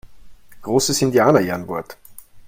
[0.63, 1.95] Großes Indianerehrenwort!